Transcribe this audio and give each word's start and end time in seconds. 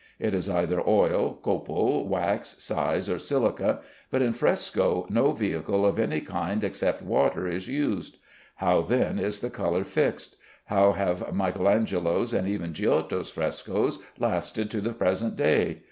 It 0.17 0.33
is 0.33 0.49
either 0.49 0.81
oil, 0.89 1.37
copal, 1.43 2.07
wax, 2.07 2.55
size, 2.57 3.07
or 3.07 3.19
silica, 3.19 3.81
but 4.09 4.23
in 4.23 4.33
fresco 4.33 5.05
no 5.11 5.31
vehicle 5.31 5.85
of 5.85 5.99
any 5.99 6.21
kind 6.21 6.63
except 6.63 7.03
water 7.03 7.47
is 7.47 7.67
used. 7.67 8.17
How 8.55 8.81
then 8.81 9.19
is 9.19 9.41
the 9.41 9.51
color 9.51 9.83
fixed? 9.83 10.37
How 10.65 10.93
have 10.93 11.35
Michael 11.35 11.69
Angelo's 11.69 12.33
and 12.33 12.47
even 12.47 12.73
Giotto's 12.73 13.29
frescoes 13.29 13.99
lasted 14.17 14.71
to 14.71 14.81
the 14.81 14.93
present 14.93 15.37
day? 15.37 15.77